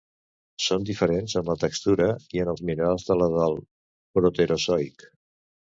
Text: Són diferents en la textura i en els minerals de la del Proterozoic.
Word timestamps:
Són 0.67 0.87
diferents 0.89 1.35
en 1.41 1.45
la 1.51 1.57
textura 1.65 2.09
i 2.39 2.43
en 2.45 2.51
els 2.55 2.65
minerals 2.71 3.07
de 3.11 3.19
la 3.21 3.31
del 3.37 3.61
Proterozoic. 4.19 5.11